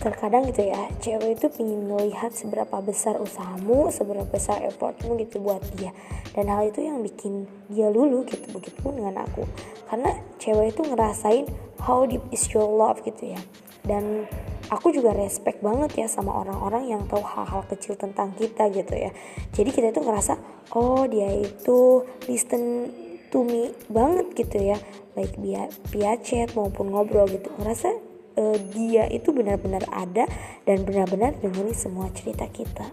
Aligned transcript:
terkadang 0.00 0.48
gitu 0.48 0.64
ya 0.64 0.88
cewek 0.98 1.36
itu 1.36 1.46
ingin 1.60 1.84
melihat 1.92 2.32
seberapa 2.32 2.80
besar 2.80 3.20
usahamu 3.20 3.92
seberapa 3.92 4.24
besar 4.24 4.64
effortmu 4.64 5.20
gitu 5.20 5.38
buat 5.44 5.60
dia. 5.76 5.92
Dan 6.32 6.48
hal 6.48 6.72
itu 6.72 6.80
yang 6.80 7.04
bikin 7.04 7.44
dia 7.68 7.92
lulu 7.92 8.24
gitu 8.24 8.48
begitupun 8.50 8.96
dengan 8.96 9.28
aku. 9.28 9.44
Karena 9.92 10.16
cewek 10.40 10.72
itu 10.72 10.82
ngerasain 10.88 11.44
how 11.84 12.08
deep 12.08 12.24
is 12.32 12.48
your 12.50 12.64
love 12.64 13.04
gitu 13.04 13.36
ya. 13.36 13.40
Dan 13.84 14.24
aku 14.72 14.94
juga 14.94 15.12
respect 15.12 15.60
banget 15.60 16.06
ya 16.06 16.06
sama 16.08 16.32
orang-orang 16.32 16.88
yang 16.88 17.02
tahu 17.10 17.20
hal-hal 17.20 17.66
kecil 17.68 17.98
tentang 18.00 18.32
kita 18.38 18.72
gitu 18.72 18.94
ya. 18.96 19.12
Jadi 19.52 19.68
kita 19.68 19.92
itu 19.92 20.00
ngerasa 20.00 20.40
oh 20.78 21.04
dia 21.04 21.28
itu 21.34 22.08
listen 22.30 22.88
to 23.28 23.44
me 23.44 23.74
banget 23.92 24.32
gitu 24.32 24.58
ya. 24.72 24.78
Baik 25.12 25.36
via 25.42 25.68
via 25.90 26.16
chat 26.22 26.54
maupun 26.56 26.94
ngobrol 26.94 27.26
gitu. 27.28 27.50
Ngerasa 27.58 28.09
uh, 28.40 28.56
dia 28.72 29.04
itu 29.12 29.28
benar-benar 29.30 29.84
ada 29.92 30.24
dan 30.64 30.88
benar-benar 30.88 31.36
dengerin 31.44 31.76
semua 31.76 32.08
cerita 32.16 32.48
kita 32.48 32.88